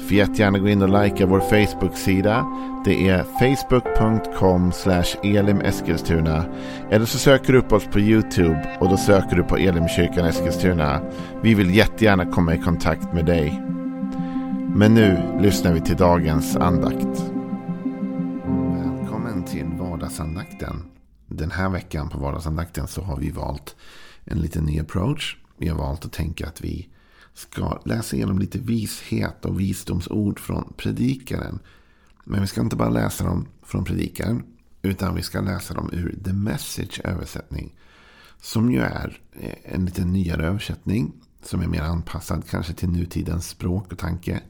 [0.00, 2.46] Får jättegärna gå in och likea vår Facebook-sida.
[2.84, 4.72] Det är facebook.com
[5.22, 6.44] elimeskilstuna.
[6.90, 11.00] Eller så söker du upp oss på YouTube och då söker du på Elimkyrkan Eskilstuna.
[11.42, 13.62] Vi vill jättegärna komma i kontakt med dig.
[14.74, 17.32] Men nu lyssnar vi till dagens andakt.
[18.76, 20.82] Välkommen till vardagsandakten.
[21.26, 23.76] Den här veckan på vardagsandakten så har vi valt
[24.24, 25.36] en liten ny approach.
[25.58, 26.88] Vi har valt att tänka att vi
[27.34, 31.58] ska läsa igenom lite vishet och visdomsord från predikaren.
[32.24, 34.42] Men vi ska inte bara läsa dem från predikaren.
[34.82, 37.74] Utan vi ska läsa dem ur The Message översättning.
[38.40, 41.12] Som ju är eh, en lite nyare översättning.
[41.42, 44.40] Som är mer anpassad kanske till nutidens språk och tanke.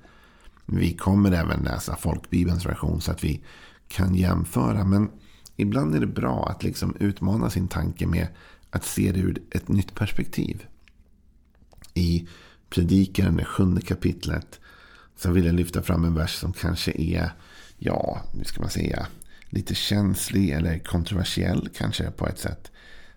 [0.67, 3.43] Vi kommer även läsa folkbibelns version så att vi
[3.89, 4.85] kan jämföra.
[4.85, 5.11] Men
[5.57, 8.29] ibland är det bra att liksom utmana sin tanke med
[8.71, 10.67] att se det ur ett nytt perspektiv.
[11.95, 12.29] I
[12.71, 14.61] Predikaren, det sjunde kapitlet.
[15.17, 17.33] Så vill jag lyfta fram en vers som kanske är,
[17.79, 19.07] ja, hur ska man säga,
[19.49, 22.71] lite känslig eller kontroversiell kanske på ett sätt.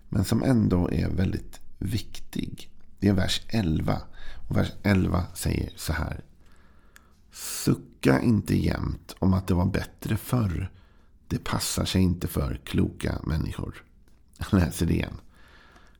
[0.08, 2.70] Men som ändå är väldigt viktig.
[2.98, 4.02] Det är vers 11.
[4.48, 6.24] Och vers 11 säger så här.
[7.32, 10.70] Sucka inte jämt om att det var bättre förr.
[11.28, 13.84] Det passar sig inte för kloka människor.
[14.38, 15.20] Jag läser det igen.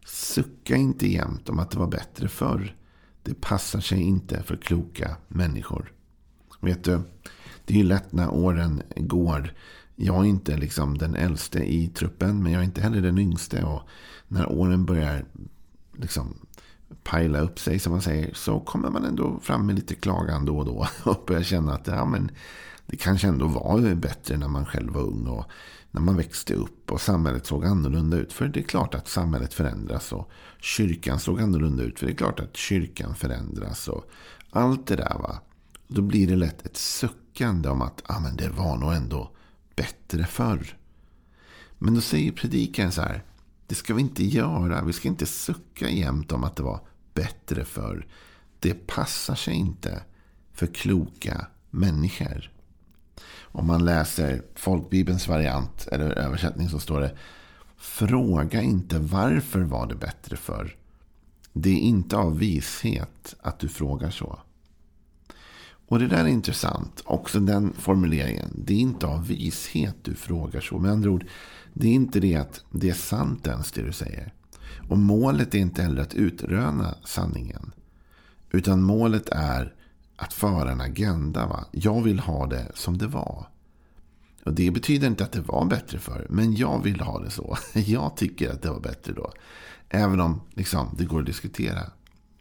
[0.06, 2.76] Sucka inte jämt om att det var bättre förr.
[3.24, 5.92] Det passar sig inte för kloka människor.
[6.60, 7.00] Vet du,
[7.64, 9.52] det är ju lätt när åren går.
[9.96, 13.64] Jag är inte liksom den äldste i truppen, men jag är inte heller den yngste.
[13.64, 13.82] Och
[14.28, 15.24] när åren börjar
[15.96, 16.34] liksom
[17.04, 20.58] pajla upp sig, som man säger, så kommer man ändå fram med lite klagan då
[20.58, 20.88] och då.
[21.10, 22.30] Och börjar känna att ja, men
[22.86, 25.26] det kanske ändå var bättre när man själv var ung.
[25.26, 25.44] Och
[25.94, 28.32] när man växte upp och samhället såg annorlunda ut.
[28.32, 31.98] För det är klart att samhället förändras och kyrkan såg annorlunda ut.
[31.98, 34.10] För det är klart att kyrkan förändras och
[34.50, 35.18] allt det där.
[35.18, 35.40] va.
[35.88, 39.30] Då blir det lätt ett suckande om att ah, men det var nog ändå
[39.76, 40.76] bättre förr.
[41.78, 43.24] Men då säger predikaren så här.
[43.66, 44.84] Det ska vi inte göra.
[44.84, 46.80] Vi ska inte sucka jämt om att det var
[47.14, 48.06] bättre förr.
[48.60, 50.02] Det passar sig inte
[50.52, 52.53] för kloka människor.
[53.56, 57.16] Om man läser folkbibelns variant eller översättning så står det
[57.76, 60.76] Fråga inte varför var det bättre för.
[61.52, 64.38] Det är inte av vishet att du frågar så.
[65.88, 67.02] Och det där är intressant.
[67.04, 68.50] Också den formuleringen.
[68.54, 70.78] Det är inte av vishet du frågar så.
[70.78, 71.26] Med andra ord.
[71.72, 74.32] Det är inte det att det är sant ens det du säger.
[74.88, 77.72] Och målet är inte heller att utröna sanningen.
[78.50, 79.74] Utan målet är
[80.16, 81.46] att föra en agenda.
[81.46, 81.64] Va?
[81.72, 83.46] Jag vill ha det som det var.
[84.44, 86.26] Och Det betyder inte att det var bättre förr.
[86.30, 87.56] Men jag vill ha det så.
[87.72, 89.32] Jag tycker att det var bättre då.
[89.88, 91.80] Även om liksom, det går att diskutera.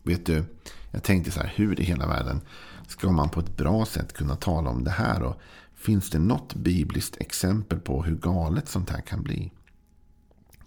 [0.03, 0.45] Vet du,
[0.91, 1.53] jag tänkte så här.
[1.55, 2.41] Hur i hela världen
[2.87, 5.23] ska man på ett bra sätt kunna tala om det här?
[5.23, 5.41] Och
[5.75, 9.51] finns det något bibliskt exempel på hur galet sånt här kan bli?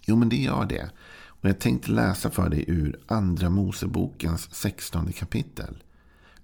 [0.05, 0.89] Jo, men det gör det.
[1.25, 5.83] Och jag tänkte läsa för dig ur Andra Mosebokens 16 kapitel.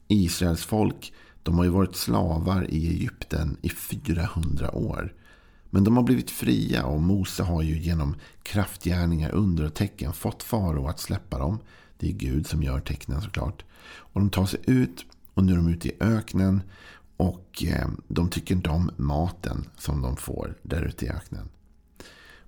[0.07, 5.13] Israels folk, de har ju varit slavar i Egypten i 400 år.
[5.69, 10.43] Men de har blivit fria och Mose har ju genom kraftgärningar, under och tecken fått
[10.43, 11.59] farao att släppa dem.
[11.97, 13.65] Det är Gud som gör tecknen såklart.
[13.85, 16.61] Och de tar sig ut och nu är de ute i öknen.
[17.17, 21.49] Och eh, de tycker inte om maten som de får där ute i öknen.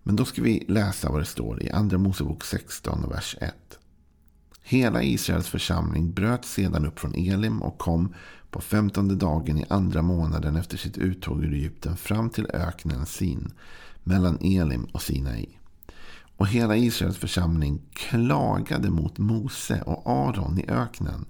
[0.04, 3.54] Men då ska vi läsa vad det står i Andra Mosebok 16, vers 1.
[4.68, 8.14] Hela Israels församling bröt sedan upp från Elim och kom
[8.50, 13.54] på femtonde dagen i andra månaden efter sitt uttåg ur Egypten fram till öknen Sin
[14.04, 15.48] mellan Elim och Sinai.
[16.38, 21.26] Och hela Israels församling klagade mot Mose och Aron i öknen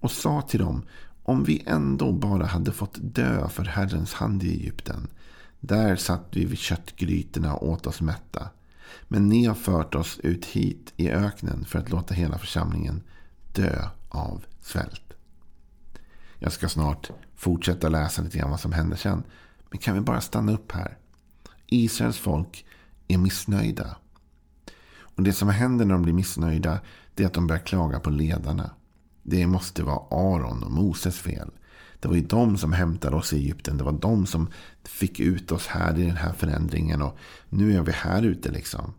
[0.00, 0.82] och sa till dem
[1.22, 5.08] om vi ändå bara hade fått dö för Herrens hand i Egypten.
[5.60, 8.48] Där satt vi vid köttgrytorna och åt oss mätta.
[9.08, 13.02] Men ni har fört oss ut hit i öknen för att låta hela församlingen
[13.52, 15.12] dö av svält.
[16.38, 19.22] Jag ska snart fortsätta läsa lite grann vad som händer sen.
[19.70, 20.98] Men kan vi bara stanna upp här?
[21.66, 22.66] Israels folk
[23.08, 23.96] är missnöjda.
[25.00, 26.80] Och det som händer när de blir missnöjda
[27.14, 28.70] det är att de börjar klaga på ledarna.
[29.22, 31.50] Det måste vara Aron och Moses fel.
[32.02, 33.78] Det var ju de som hämtade oss i Egypten.
[33.78, 34.48] Det var de som
[34.84, 37.02] fick ut oss här i den här förändringen.
[37.02, 37.18] Och
[37.48, 38.94] nu är vi här ute liksom.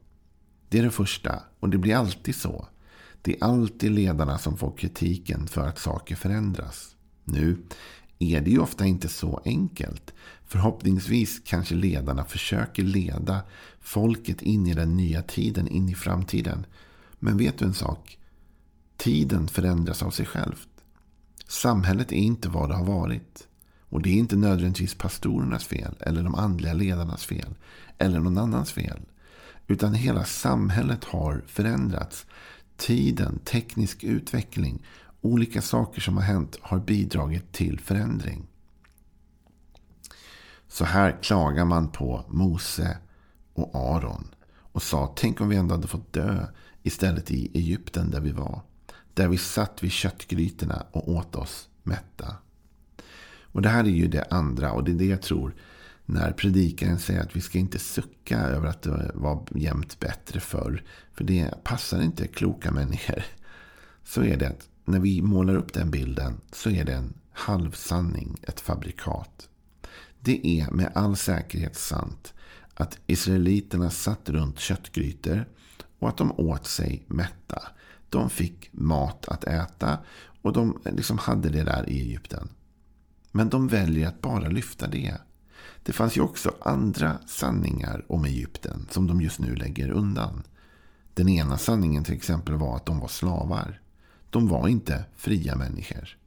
[0.70, 1.40] Det är det första.
[1.60, 2.68] Och det blir alltid så.
[3.22, 6.96] Det är alltid ledarna som får kritiken för att saker förändras.
[7.24, 7.58] Nu
[8.20, 10.14] är det ju ofta inte så enkelt.
[10.46, 13.42] Förhoppningsvis kanske ledarna försöker leda
[13.82, 16.66] folket in i den nya tiden, in i framtiden.
[17.20, 18.18] Men vet du en sak?
[18.98, 20.73] Tiden förändras av sig självt.
[21.48, 23.48] Samhället är inte vad det har varit.
[23.90, 27.56] Och det är inte nödvändigtvis pastorernas fel, eller de andliga ledarnas fel,
[27.98, 29.02] eller någon annans fel.
[29.68, 32.26] Utan hela samhället har förändrats.
[32.78, 34.86] Tiden, teknisk utveckling,
[35.22, 38.48] olika saker som har hänt har bidragit till förändring.
[40.68, 42.98] Så här klagar man på Mose
[43.54, 46.48] och Aron och sa tänk om vi ändå hade fått dö
[46.84, 48.62] istället i Egypten där vi var.
[49.14, 52.36] Där vi satt vid köttgrytorna och åt oss mätta.
[53.42, 55.56] Och det här är ju det andra och det är det jag tror
[56.06, 60.84] när predikaren säger att vi ska inte sucka över att det var jämt bättre förr.
[61.14, 63.24] För det passar inte kloka människor.
[64.04, 68.40] Så är det att när vi målar upp den bilden så är det en halvsanning,
[68.44, 69.50] ett fabrikat.
[70.20, 72.34] Det är med all säkerhet sant
[72.74, 75.46] att israeliterna satt runt köttgrytor
[76.00, 77.64] och att de åt sig mätta.
[78.14, 79.98] De fick mat att äta
[80.42, 82.50] och de liksom hade det där i Egypten.
[83.32, 85.18] Men de väljer att bara lyfta det.
[85.84, 90.44] Det fanns ju också andra sanningar om Egypten som de just nu lägger undan.
[91.14, 93.82] Den ena sanningen till exempel var att de var slavar.
[94.30, 96.18] De var inte fria människor.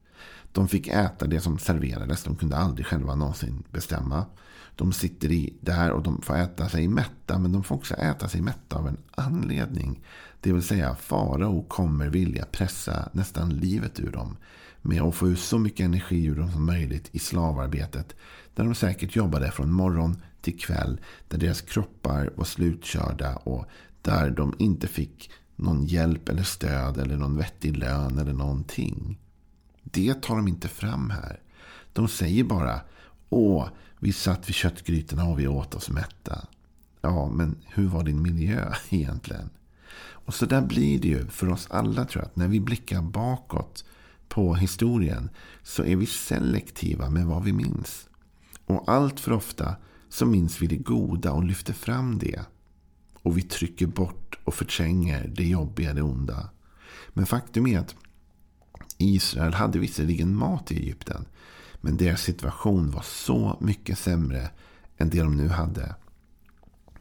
[0.57, 2.23] De fick äta det som serverades.
[2.23, 4.25] De kunde aldrig själva någonsin bestämma.
[4.77, 7.39] De sitter i där och de får äta sig mätta.
[7.39, 10.01] Men de får också äta sig mätta av en anledning.
[10.41, 14.37] Det vill säga farao kommer vilja pressa nästan livet ur dem.
[14.83, 18.15] Med att få ut så mycket energi ur dem som möjligt i slavarbetet.
[18.55, 21.01] Där de säkert jobbade från morgon till kväll.
[21.29, 23.37] Där deras kroppar var slutkörda.
[23.37, 23.67] Och
[24.03, 26.99] där de inte fick någon hjälp eller stöd.
[26.99, 29.19] Eller någon vettig lön eller någonting.
[29.91, 31.41] Det tar de inte fram här.
[31.93, 32.81] De säger bara
[33.29, 33.69] Åh,
[33.99, 36.47] vi satt vid köttgrytorna och vi åt oss mätta.
[37.01, 39.51] Ja, men hur var din miljö egentligen?
[39.99, 42.29] Och så där blir det ju för oss alla tror jag.
[42.29, 43.85] Att när vi blickar bakåt
[44.29, 45.31] på historien
[45.63, 48.09] så är vi selektiva med vad vi minns.
[48.67, 49.77] Och allt för ofta
[50.09, 52.41] så minns vi det goda och lyfter fram det.
[53.23, 56.49] Och vi trycker bort och förtränger det jobbiga, det onda.
[57.09, 57.95] Men faktum är att
[58.99, 61.27] Israel hade visserligen mat i Egypten.
[61.81, 64.51] Men deras situation var så mycket sämre
[64.97, 65.95] än det de nu hade.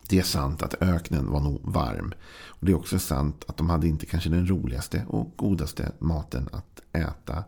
[0.10, 2.14] Det är sant att öknen var nog varm.
[2.48, 6.50] Och Det är också sant att de hade inte kanske den roligaste och godaste maten
[6.52, 7.44] att äta.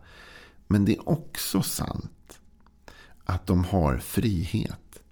[0.66, 2.40] Men det är också sant
[3.24, 5.02] att de har frihet.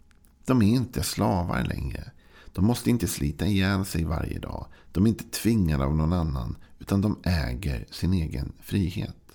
[0.44, 2.10] De är inte slavar längre.
[2.52, 4.66] De måste inte slita ihjäl sig varje dag.
[4.92, 6.56] De är inte tvingade av någon annan.
[6.78, 9.25] Utan de äger sin egen frihet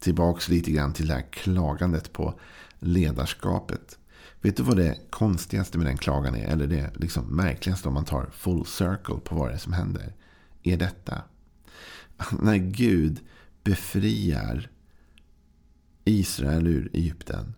[0.00, 2.40] tillbaks lite grann till det här klagandet på
[2.78, 3.98] ledarskapet.
[4.40, 6.46] Vet du vad det konstigaste med den klagan är?
[6.46, 10.14] Eller det liksom märkligaste om man tar full circle på vad det är som händer?
[10.62, 11.22] Är detta.
[12.42, 13.20] När Gud
[13.64, 14.70] befriar
[16.04, 17.54] Israel ur Egypten.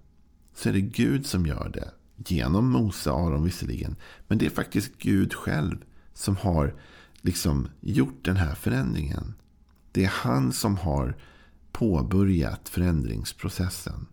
[0.55, 1.91] Så är det Gud som gör det.
[2.17, 3.97] Genom Mose och Aron visserligen.
[4.29, 5.85] Men det är faktiskt Gud själv
[6.15, 6.75] som har
[7.21, 9.35] liksom gjort den här förändringen.
[9.93, 11.17] Det är han som har
[11.73, 14.07] påbörjat förändringsprocessen.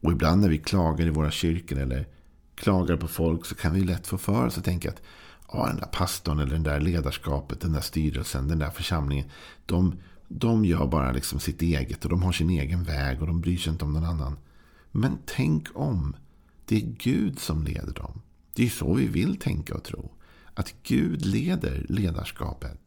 [0.00, 2.06] Och ibland när vi klagar i våra kyrkor eller
[2.54, 5.02] klagar på folk så kan vi lätt få för oss att tänka att
[5.52, 9.26] ja, den där pastorn eller den där ledarskapet, den där styrelsen, den där församlingen.
[9.66, 9.94] De,
[10.28, 13.58] de gör bara liksom sitt eget och de har sin egen väg och de bryr
[13.58, 14.36] sig inte om någon annan.
[14.90, 16.16] Men tänk om.
[16.66, 18.20] Det är Gud som leder dem.
[18.54, 20.12] Det är så vi vill tänka och tro.
[20.54, 22.80] Att Gud leder ledarskapet.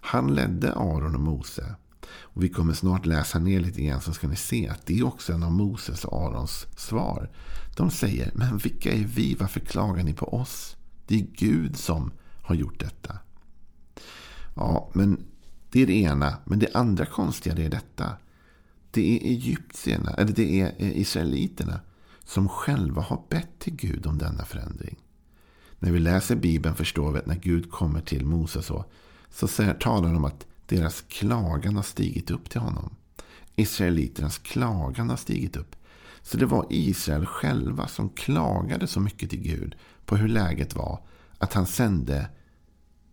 [0.00, 1.74] Han ledde Aron och Mose.
[2.12, 5.06] Och vi kommer snart läsa ner lite grann så ska ni se att det är
[5.06, 7.30] också en av Moses och Arons svar.
[7.76, 9.34] De säger, men vilka är vi?
[9.34, 10.76] Varför klagar ni på oss?
[11.06, 12.10] Det är Gud som
[12.42, 13.18] har gjort detta.
[14.56, 15.24] Ja, men
[15.70, 16.38] det är det ena.
[16.44, 18.12] Men det andra konstiga det är detta.
[18.90, 21.80] Det är egyptierna, eller det är eh, israeliterna
[22.24, 24.96] som själva har bett till Gud om denna förändring.
[25.78, 28.84] När vi läser Bibeln förstår vi att när Gud kommer till Moses så,
[29.30, 29.48] så
[29.80, 32.94] talar han om att deras klagan har stigit upp till honom.
[33.56, 35.76] Israeliternas klagan har stigit upp.
[36.22, 41.00] Så det var Israel själva som klagade så mycket till Gud på hur läget var
[41.38, 42.28] att han sände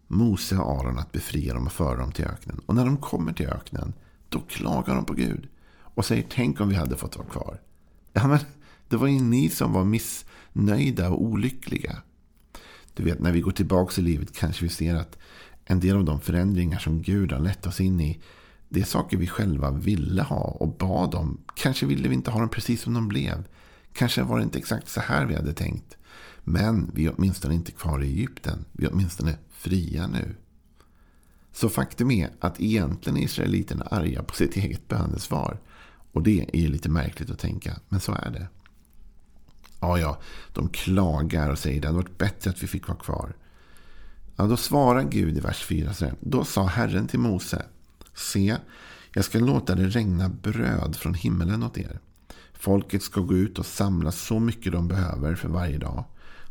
[0.08, 2.62] Mose och Aron att befria dem och föra dem till öknen.
[2.66, 3.94] Och när de kommer till öknen,
[4.30, 5.48] då klagar de på Gud.
[5.80, 7.62] Och säger, tänk om vi hade fått vara kvar.
[8.14, 8.40] Ja, men
[8.90, 12.02] det var ju ni som var missnöjda och olyckliga.
[12.94, 15.18] Du vet, när vi går tillbaka i livet kanske vi ser att
[15.70, 18.20] en del av de förändringar som Gud har lett oss in i.
[18.70, 21.38] Det är saker vi själva ville ha och bad om.
[21.56, 23.44] Kanske ville vi inte ha dem precis som de blev.
[23.94, 25.98] Kanske var det inte exakt så här vi hade tänkt.
[26.44, 28.66] Men vi är åtminstone inte kvar i Egypten.
[28.72, 30.36] Vi är åtminstone fria nu.
[31.54, 35.60] Så faktum är att egentligen är israeliterna arga på sitt eget bönesvar.
[36.12, 38.48] Och det är ju lite märkligt att tänka, men så är det.
[39.80, 40.20] Ja, ja,
[40.54, 43.34] de klagar och säger det hade varit bättre att vi fick vara kvar.
[44.40, 45.92] Ja, då svarar Gud i vers 4.
[46.20, 47.66] Då sa Herren till Mose.
[48.14, 48.58] Se,
[49.14, 52.00] jag ska låta det regna bröd från himmelen åt er.
[52.54, 56.04] Folket ska gå ut och samla så mycket de behöver för varje dag.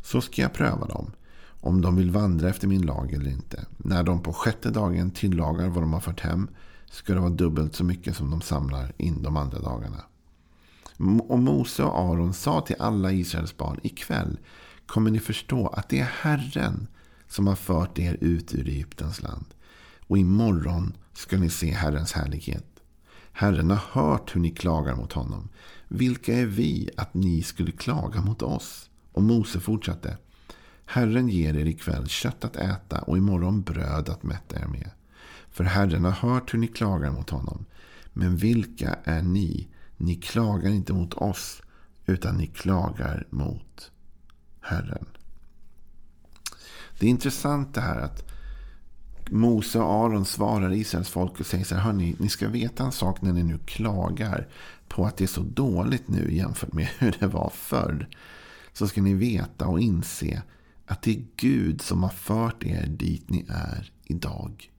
[0.03, 1.11] Så ska jag pröva dem.
[1.61, 3.65] Om de vill vandra efter min lag eller inte.
[3.77, 6.47] När de på sjätte dagen tillagar vad de har fört hem.
[6.91, 10.03] Ska det vara dubbelt så mycket som de samlar in de andra dagarna.
[11.27, 13.79] Och Mose och Aron sa till alla Israels barn.
[13.83, 14.39] Ikväll
[14.85, 16.87] kommer ni förstå att det är Herren
[17.27, 19.45] som har fört er ut ur Egyptens land.
[20.07, 22.65] Och imorgon ska ni se Herrens härlighet.
[23.31, 25.49] Herren har hört hur ni klagar mot honom.
[25.87, 28.89] Vilka är vi att ni skulle klaga mot oss?
[29.11, 30.17] Och Mose fortsatte.
[30.85, 34.89] Herren ger er ikväll kött att äta och imorgon bröd att mätta er med.
[35.49, 37.65] För Herren har hört hur ni klagar mot honom.
[38.13, 39.67] Men vilka är ni?
[39.97, 41.61] Ni klagar inte mot oss,
[42.05, 43.91] utan ni klagar mot
[44.61, 45.05] Herren.
[46.99, 48.23] Det är intressant det här att
[49.29, 51.81] Mose och Aron svarar Israels folk och säger så här.
[51.81, 54.47] Hörni, ni ska veta en sak när ni nu klagar
[54.87, 58.07] på att det är så dåligt nu jämfört med hur det var förr.
[58.73, 60.41] Så ska ni veta och inse
[60.85, 64.71] att det är Gud som har fört er dit ni är idag.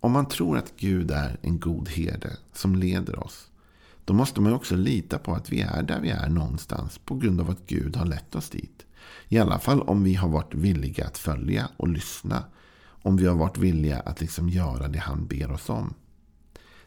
[0.00, 3.50] Om man tror att Gud är en god herde som leder oss.
[4.04, 7.40] Då måste man också lita på att vi är där vi är någonstans på grund
[7.40, 8.86] av att Gud har lett oss dit.
[9.28, 12.44] I alla fall om vi har varit villiga att följa och lyssna.
[12.86, 15.94] Om vi har varit villiga att liksom göra det han ber oss om.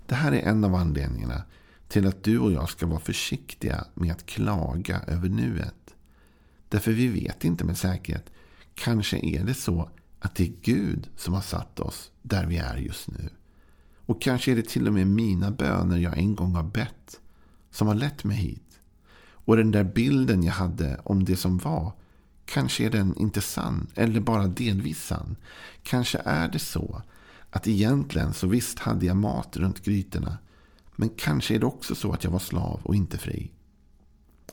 [0.06, 1.44] Det här är en av anledningarna
[1.88, 5.96] till att du och jag ska vara försiktiga med att klaga över nuet.
[6.70, 8.32] Därför vi vet inte med säkerhet.
[8.76, 12.78] Kanske är det så att det är Gud som har satt oss där vi är
[12.78, 13.30] just nu.
[14.06, 17.20] Och kanske är det till och med mina böner jag en gång har bett
[17.72, 18.80] som har lett mig hit.
[19.20, 21.92] Och den där bilden jag hade om det som var.
[22.48, 25.36] Kanske är den inte sann eller bara delvis sann.
[25.84, 27.02] Kanske är det så
[27.50, 30.38] att egentligen så visst hade jag mat runt grytorna.
[30.96, 33.52] Men kanske är det också så att jag var slav och inte fri.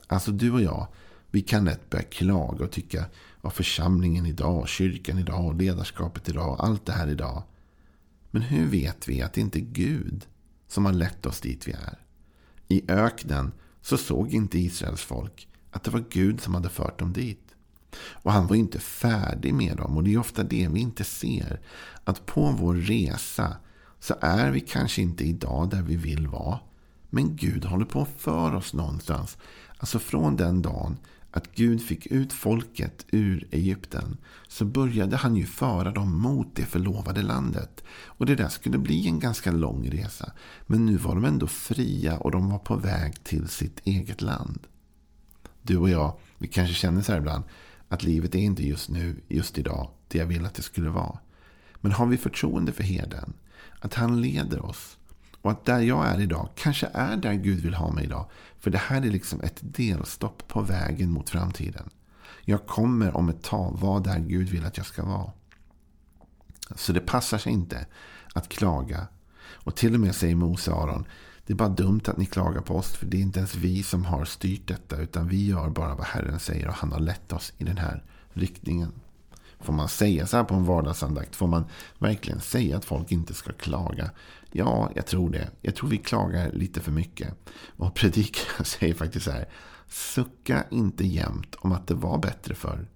[0.07, 0.87] Alltså du och jag,
[1.31, 3.05] vi kan lätt börja klaga och tycka
[3.41, 7.43] vad församlingen idag, kyrkan idag, ledarskapet idag, allt det här idag.
[8.31, 10.25] Men hur vet vi att det inte är Gud
[10.67, 12.05] som har lett oss dit vi är?
[12.67, 17.13] I öknen så såg inte Israels folk att det var Gud som hade fört dem
[17.13, 17.44] dit.
[17.97, 19.97] Och han var inte färdig med dem.
[19.97, 21.59] Och det är ofta det vi inte ser.
[22.03, 23.57] Att på vår resa
[23.99, 26.59] så är vi kanske inte idag där vi vill vara.
[27.09, 29.37] Men Gud håller på för oss någonstans.
[29.77, 30.97] Alltså från den dagen
[31.35, 36.65] att Gud fick ut folket ur Egypten så började han ju föra dem mot det
[36.65, 37.83] förlovade landet.
[38.05, 40.31] Och det där skulle bli en ganska lång resa.
[40.67, 44.67] Men nu var de ändå fria och de var på väg till sitt eget land.
[45.61, 47.43] Du och jag, vi kanske känner så här ibland
[47.89, 51.19] att livet är inte just nu, just idag, det jag vill att det skulle vara.
[51.75, 53.33] Men har vi förtroende för herden,
[53.79, 54.97] att han leder oss
[55.45, 58.29] och att där jag är idag kanske är där Gud vill ha mig idag.
[58.59, 61.89] För det här är liksom ett delstopp på vägen mot framtiden.
[62.45, 65.31] Jag kommer om ett tag vara där Gud vill att jag ska vara.
[66.75, 67.85] Så det passar sig inte
[68.33, 69.07] att klaga.
[69.37, 71.05] Och till och med säger Mose Aron.
[71.45, 72.91] Det är bara dumt att ni klagar på oss.
[72.91, 74.97] För det är inte ens vi som har styrt detta.
[74.97, 76.67] Utan vi gör bara vad Herren säger.
[76.67, 78.91] Och han har lett oss i den här riktningen.
[79.59, 81.35] Får man säga så här på en vardagsandakt?
[81.35, 81.65] Får man
[81.99, 84.11] verkligen säga att folk inte ska klaga?
[84.51, 85.49] Ja, jag tror det.
[85.61, 87.33] Jag tror vi klagar lite för mycket.
[87.77, 89.49] Och predikan säger faktiskt så här.
[89.87, 92.87] Sucka inte jämt om att det var bättre förr.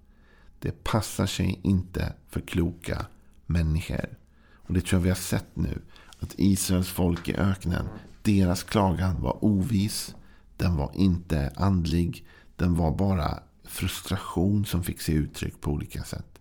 [0.58, 3.06] Det passar sig inte för kloka
[3.46, 4.18] människor.
[4.54, 5.82] Och det tror jag vi har sett nu.
[6.18, 7.88] Att Israels folk i öknen,
[8.22, 10.14] deras klagan var ovis.
[10.56, 12.24] Den var inte andlig.
[12.56, 16.38] Den var bara frustration som fick sig uttryck på olika sätt.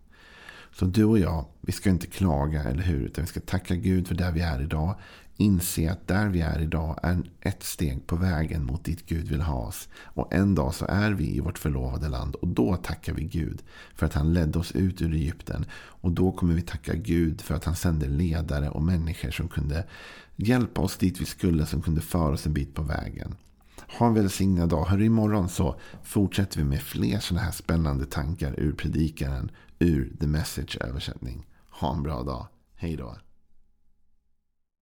[0.71, 3.01] Så du och jag, vi ska inte klaga, eller hur?
[3.01, 4.95] Utan vi ska tacka Gud för där vi är idag.
[5.41, 9.41] Inse att där vi är idag är ett steg på vägen mot dit Gud vill
[9.41, 9.89] ha oss.
[10.03, 12.35] Och en dag så är vi i vårt förlovade land.
[12.35, 13.61] Och då tackar vi Gud
[13.95, 15.65] för att han ledde oss ut ur Egypten.
[15.71, 19.87] Och då kommer vi tacka Gud för att han sände ledare och människor som kunde
[20.35, 21.65] hjälpa oss dit vi skulle.
[21.65, 23.35] Som kunde föra oss en bit på vägen.
[23.99, 24.85] Ha en välsignad dag.
[24.85, 30.27] Hör imorgon så fortsätter vi med fler sådana här spännande tankar ur predikaren ur The
[30.27, 31.45] Message översättning.
[31.69, 32.47] Ha en bra dag.
[32.75, 33.15] Hej då.